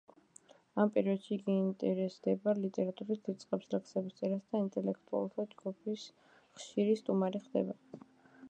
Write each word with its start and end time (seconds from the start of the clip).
ამ 0.83 0.91
პერიოდში 0.93 1.29
იგი 1.35 1.53
ინტერესდება 1.63 2.55
ლიტერატურით, 2.63 3.29
იწყებს 3.33 3.69
ლექსების 3.75 4.17
წერას 4.23 4.49
და 4.55 4.63
ინტელექტუალთა 4.63 5.47
ჯგუფის 5.53 6.07
ხშირი 6.33 7.01
სტუმარი 7.03 7.45
ხდება. 7.49 8.07